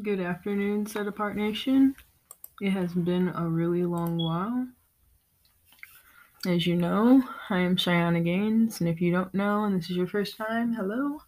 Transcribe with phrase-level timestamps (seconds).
[0.00, 1.96] Good afternoon, Set Apart Nation.
[2.60, 4.68] It has been a really long while.
[6.46, 9.96] As you know, I am Cheyenne Gaines, and if you don't know and this is
[9.96, 11.18] your first time, hello.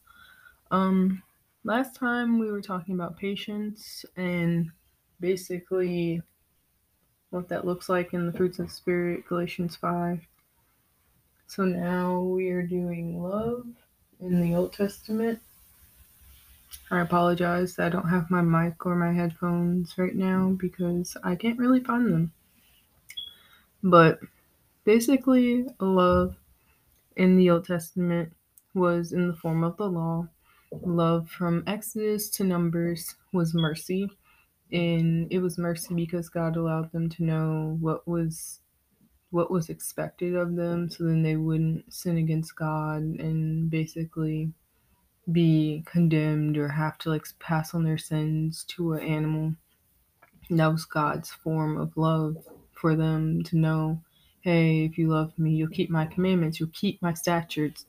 [0.70, 1.20] Um,
[1.64, 4.70] last time we were talking about patience and
[5.18, 6.22] basically
[7.30, 10.20] what that looks like in the fruits of the spirit, Galatians 5.
[11.48, 13.66] So now we are doing love
[14.20, 15.40] in the Old Testament
[16.90, 21.58] I apologize I don't have my mic or my headphones right now because I can't
[21.58, 22.32] really find them.
[23.82, 24.20] But
[24.84, 26.36] basically, love
[27.16, 28.34] in the Old Testament
[28.74, 30.28] was in the form of the law.
[30.72, 34.10] Love from Exodus to Numbers was mercy.
[34.72, 38.60] And it was mercy because God allowed them to know what was
[39.30, 44.52] what was expected of them so then they wouldn't sin against God and basically
[45.30, 49.54] be condemned or have to like pass on their sins to an animal.
[50.50, 52.36] That was God's form of love
[52.72, 54.00] for them to know,
[54.40, 57.86] hey, if you love me, you'll keep my commandments, you'll keep my statutes.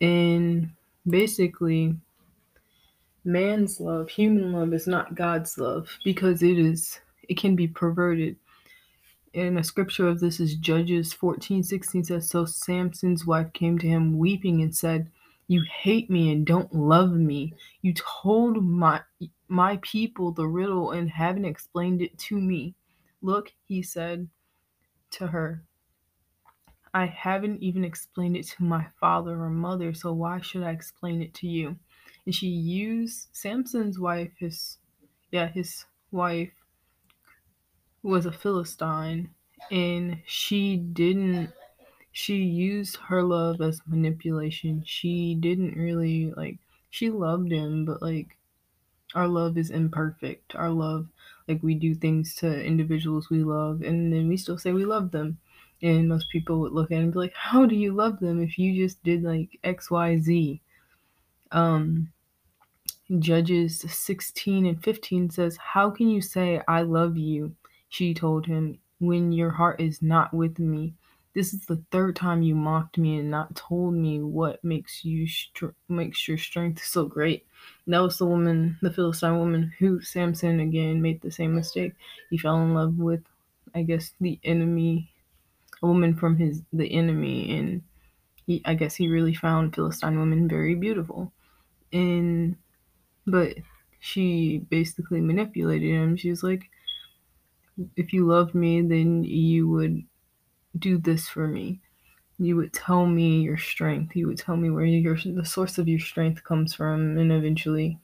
[0.00, 0.70] And
[1.06, 1.94] basically,
[3.24, 8.36] man's love, human love, is not God's love because it is it can be perverted.
[9.34, 13.86] And a scripture of this is Judges 14, 16 says, So Samson's wife came to
[13.86, 15.10] him weeping and said,
[15.48, 17.54] you hate me and don't love me.
[17.82, 19.02] You told my
[19.48, 22.74] my people the riddle and haven't explained it to me.
[23.22, 24.28] Look, he said
[25.12, 25.64] to her,
[26.92, 31.22] I haven't even explained it to my father or mother, so why should I explain
[31.22, 31.78] it to you?
[32.24, 34.78] And she used Samson's wife, his
[35.30, 36.54] yeah, his wife
[38.02, 39.34] was a Philistine,
[39.70, 41.52] and she didn't
[42.16, 44.82] she used her love as manipulation.
[44.86, 46.56] She didn't really like
[46.88, 48.38] she loved him, but like
[49.14, 50.54] our love is imperfect.
[50.54, 51.08] Our love
[51.46, 55.10] like we do things to individuals we love and then we still say we love
[55.10, 55.38] them.
[55.82, 58.40] And most people would look at it and be like, How do you love them
[58.40, 60.60] if you just did like XYZ?
[61.52, 62.12] Um
[63.18, 67.54] Judges 16 and 15 says, How can you say I love you?
[67.90, 70.94] She told him, when your heart is not with me.
[71.36, 75.28] This is the third time you mocked me and not told me what makes you
[75.28, 77.46] str- makes your strength so great.
[77.86, 81.94] And that was the woman, the Philistine woman, who Samson again made the same mistake.
[82.30, 83.22] He fell in love with,
[83.74, 85.12] I guess, the enemy,
[85.82, 87.82] a woman from his the enemy, and
[88.46, 91.32] he, I guess, he really found Philistine women very beautiful.
[91.92, 92.56] And
[93.26, 93.58] but
[94.00, 96.16] she basically manipulated him.
[96.16, 96.70] She was like,
[97.96, 100.04] if you loved me, then you would
[100.78, 101.80] do this for me.
[102.38, 104.14] You would tell me your strength.
[104.16, 107.18] You would tell me where your the source of your strength comes from.
[107.18, 107.98] And eventually,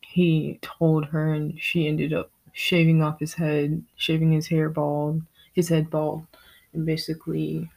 [0.00, 5.22] he told her, and she ended up shaving off his head, shaving his hair bald,
[5.54, 6.26] his head bald,
[6.72, 7.70] and basically,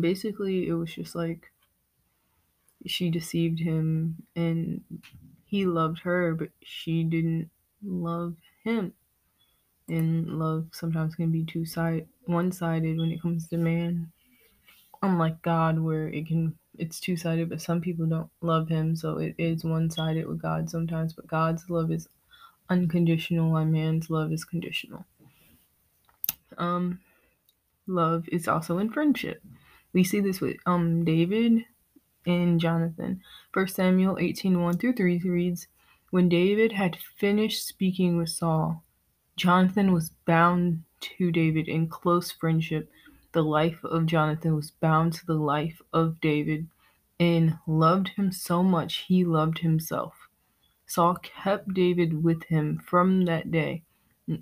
[0.00, 1.50] basically, it was just like
[2.86, 4.84] she deceived him, and
[5.46, 7.50] he loved her, but she didn't
[7.82, 8.94] love him.
[9.88, 14.12] And love sometimes can be two side one sided when it comes to man.
[15.02, 19.18] Unlike God where it can it's two sided, but some people don't love him, so
[19.18, 22.08] it is one sided with God sometimes, but God's love is
[22.70, 25.04] unconditional and man's love is conditional.
[26.56, 27.00] Um
[27.86, 29.42] love is also in friendship.
[29.92, 31.64] We see this with um David
[32.26, 33.22] and Jonathan.
[33.52, 35.66] First Samuel 18 1 through 3 reads,
[36.10, 38.84] When David had finished speaking with Saul,
[39.38, 42.90] Jonathan was bound to David in close friendship.
[43.30, 46.66] The life of Jonathan was bound to the life of David
[47.20, 50.28] and loved him so much he loved himself.
[50.86, 53.84] Saul kept David with him from that day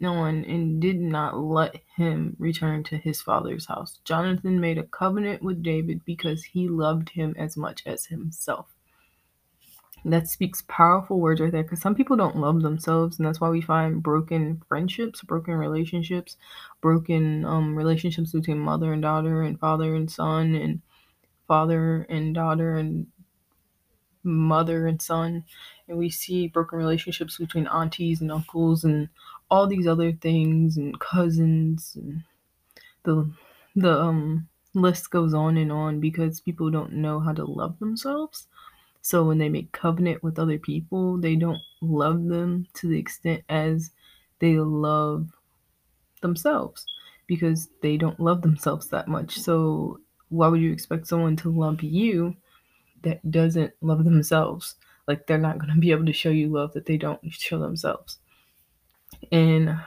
[0.02, 4.00] on and did not let him return to his father's house.
[4.02, 8.75] Jonathan made a covenant with David because he loved him as much as himself
[10.12, 13.49] that speaks powerful words right there because some people don't love themselves and that's why
[13.49, 16.37] we find broken friendships broken relationships
[16.81, 20.81] broken um, relationships between mother and daughter and father and son and
[21.49, 23.06] father and daughter and
[24.25, 25.44] mother and son.
[25.88, 29.09] And we see broken relationships between aunties and uncles and
[29.50, 32.23] all these other things and cousins and
[33.05, 33.31] the
[33.76, 38.49] the um list goes on and on because people don't know how to love themselves
[39.06, 43.44] so when they make covenant with other people, they don't love them to the extent
[43.49, 43.93] as
[44.41, 45.31] they love
[46.23, 46.85] themselves
[47.29, 49.38] because they don't love themselves that much.
[49.38, 50.00] So
[50.31, 52.35] why would you expect someone to love you
[53.03, 54.75] that doesn't love themselves?
[55.06, 57.61] Like they're not going to be able to show you love that they don't show
[57.61, 58.19] themselves.
[59.31, 59.79] In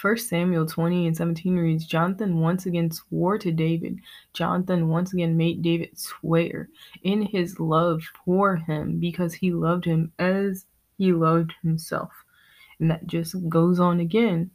[0.00, 4.00] 1 Samuel 20 and 17 reads Jonathan once again swore to David.
[4.32, 6.68] Jonathan once again made David swear
[7.02, 10.64] in his love for him because he loved him as
[10.96, 12.10] he loved himself.
[12.80, 14.50] And that just goes on again.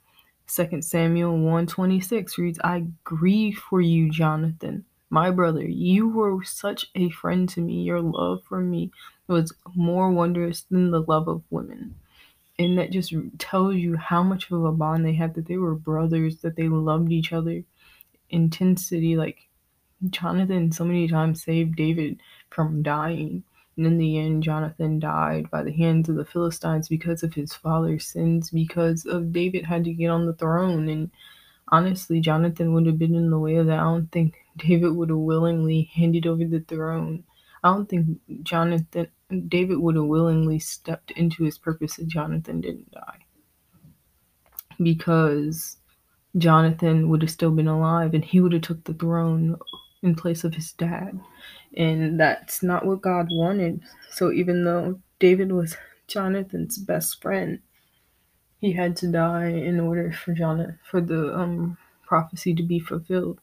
[0.54, 5.66] 2 Samuel 126 reads, I grieve for you, Jonathan, my brother.
[5.66, 7.84] You were such a friend to me.
[7.84, 8.92] Your love for me
[9.28, 11.96] was more wondrous than the love of women
[12.60, 15.76] and that just tells you how much of a bond they had that they were
[15.76, 17.64] brothers that they loved each other.
[18.30, 19.48] Intensity like
[20.10, 22.20] jonathan so many times saved david
[22.52, 23.44] from dying
[23.76, 27.54] and in the end jonathan died by the hands of the philistines because of his
[27.54, 30.88] father's sins because of david had to get on the throne.
[30.88, 31.12] And
[31.70, 33.80] honestly jonathan would have been in the way of that.
[33.80, 37.24] I don't think david would have willingly handed over the throne.
[37.64, 39.08] I don't think jonathan
[39.48, 43.26] David would have willingly stepped into his purpose if Jonathan didn't die.
[44.82, 45.78] Because
[46.38, 49.58] Jonathan would have still been alive and he would have took the throne
[50.02, 51.20] in place of his dad.
[51.76, 53.82] And that's not what God wanted.
[54.12, 55.76] So even though David was
[56.08, 57.60] Jonathan's best friend,
[58.60, 63.40] he had to die in order for Jonathan for the um, prophecy to be fulfilled.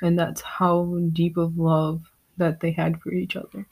[0.00, 2.02] And that's how deep of love
[2.36, 3.66] that they had for each other.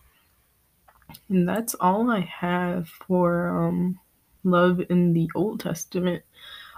[1.29, 3.99] And that's all I have for um,
[4.45, 6.23] love in the Old Testament.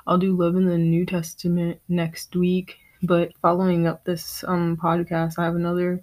[0.06, 2.76] I'll do love in the New Testament next week.
[3.02, 6.02] But following up this um, podcast, I have another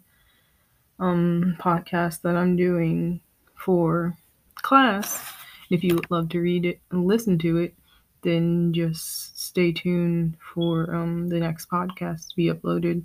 [1.00, 3.22] um, podcast that I'm doing
[3.56, 4.18] for
[4.56, 5.34] class.
[5.70, 7.74] If you would love to read it and listen to it,
[8.22, 13.04] then just stay tuned for um, the next podcast to be uploaded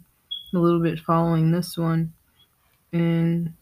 [0.55, 2.13] a little bit following this one.
[2.93, 3.53] And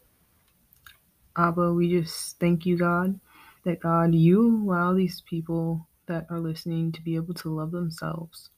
[1.37, 3.19] Abba, we just thank you, God,
[3.65, 8.51] that God, you allow these people that are listening to be able to love themselves.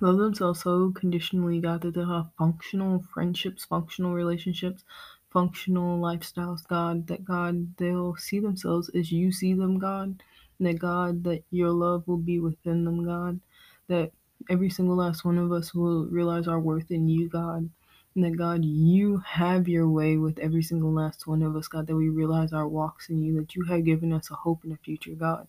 [0.00, 4.82] Love themselves so conditionally, God, that they'll have functional friendships, functional relationships,
[5.30, 10.22] functional lifestyles, God, that God, they'll see themselves as you see them, God,
[10.58, 13.40] and that God, that your love will be within them, God,
[13.88, 14.10] that
[14.48, 17.68] every single last one of us will realize our worth in you, God,
[18.14, 21.86] and that God, you have your way with every single last one of us, God,
[21.86, 24.72] that we realize our walks in you, that you have given us a hope and
[24.72, 25.46] a future, God.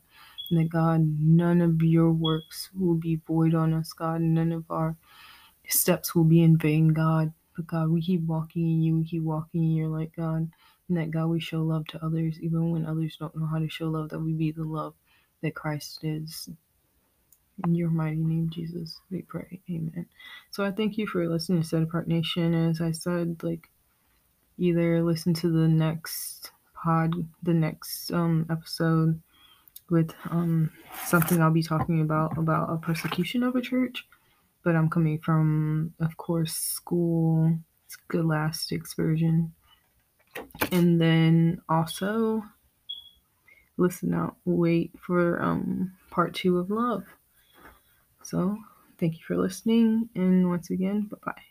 [0.50, 4.22] And that God, none of your works will be void on us, God.
[4.22, 4.96] None of our
[5.68, 7.34] steps will be in vain, God.
[7.56, 10.52] But God, we keep walking in you, we keep walking in your light, God.
[10.88, 13.70] And that God, we show love to others, even when others don't know how to
[13.70, 14.94] show love, that we be the love
[15.42, 16.50] that Christ is.
[17.64, 19.62] In your mighty name, Jesus, we pray.
[19.70, 20.08] Amen.
[20.50, 22.54] So I thank you for listening to Set Apart Nation.
[22.54, 23.70] As I said, like
[24.58, 27.14] either listen to the next pod,
[27.44, 29.22] the next um episode
[29.90, 30.72] with um
[31.06, 34.08] something I'll be talking about about a persecution of a church.
[34.64, 37.58] But I'm coming from, of course, school
[37.88, 39.54] scholastics version.
[40.72, 42.44] And then also
[43.78, 47.04] listen out, wait for um part two of love.
[48.32, 48.58] So,
[48.98, 51.51] thank you for listening, and once again, bye bye.